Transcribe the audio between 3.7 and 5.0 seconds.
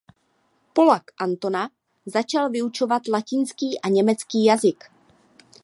a německý jazyk.